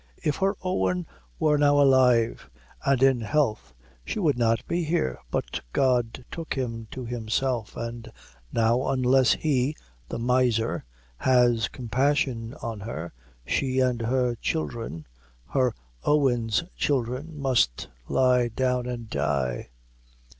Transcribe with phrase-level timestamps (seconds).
[0.23, 1.05] "if her Owen
[1.37, 2.49] wore now alive,
[2.83, 8.11] and in health, she would not be here; but God took him to Himself, and
[8.51, 9.75] now unless he
[10.09, 10.85] the miser
[11.17, 13.13] has compassion on her,
[13.45, 15.05] she and her children
[15.49, 15.71] her
[16.03, 19.69] Owen's children must lie down and die!